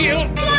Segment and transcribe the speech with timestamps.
[0.00, 0.49] You.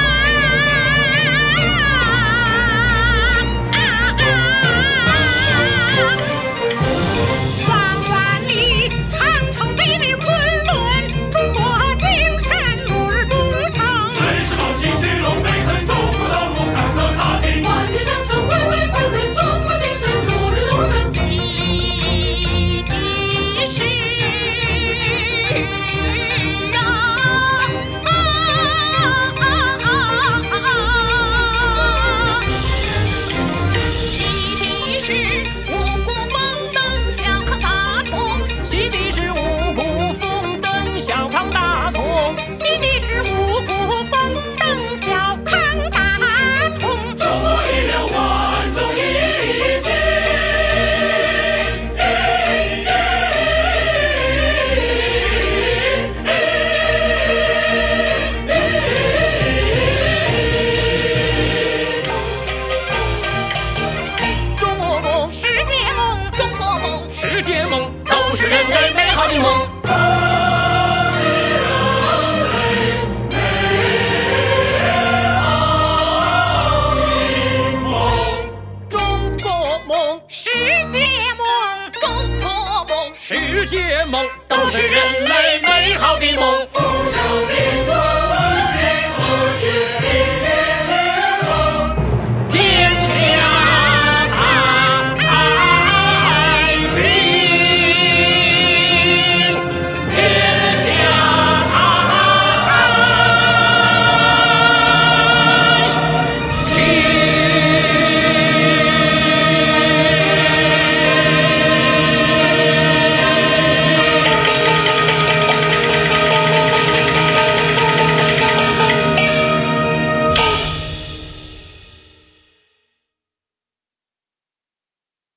[80.28, 80.50] 世
[80.92, 81.00] 界
[81.38, 82.10] 梦中
[82.42, 86.68] 国梦世界梦都是人类美好的梦。
[86.72, 88.01] 富强民主